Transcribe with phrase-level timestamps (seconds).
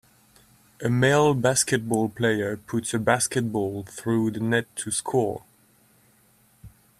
[0.83, 5.43] A male basketball player puts a basketball through the net to score